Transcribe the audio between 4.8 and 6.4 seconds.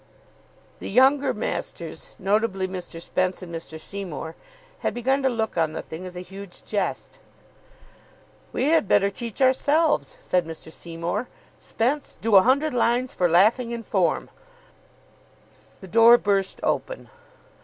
begun to look on the thing as a